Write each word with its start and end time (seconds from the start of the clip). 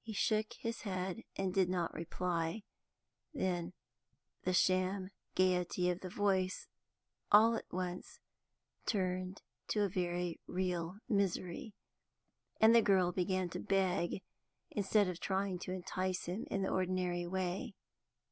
He 0.00 0.12
shook 0.12 0.52
his 0.52 0.82
head 0.82 1.24
and 1.34 1.52
did 1.52 1.68
not 1.68 1.92
reply; 1.92 2.62
then 3.34 3.72
the 4.44 4.52
sham 4.52 5.10
gaiety 5.34 5.90
of 5.90 6.02
the 6.02 6.08
voice 6.08 6.68
all 7.32 7.56
at 7.56 7.72
once 7.72 8.20
turned 8.86 9.42
to 9.66 9.82
a 9.82 9.88
very 9.88 10.38
real 10.46 10.98
misery, 11.08 11.74
and 12.60 12.76
the 12.76 12.80
girl 12.80 13.10
began 13.10 13.48
to 13.48 13.58
beg 13.58 14.22
instead 14.70 15.08
of 15.08 15.18
trying 15.18 15.58
to 15.58 15.72
entice 15.72 16.26
him 16.26 16.46
in 16.48 16.62
the 16.62 16.70
ordinary 16.70 17.26
way. 17.26 17.74